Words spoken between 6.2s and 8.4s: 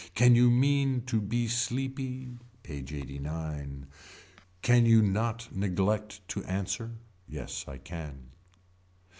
to answer. Yes I can.